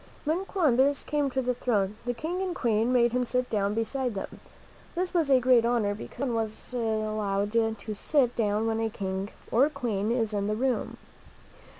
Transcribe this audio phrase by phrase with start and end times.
[0.25, 4.15] When Columbus came to the throne, the King and Queen made him sit down beside
[4.15, 4.39] them.
[4.95, 8.89] This was a great honor, because no one is allowed to sit down when a
[8.89, 10.97] king or queen is in the room.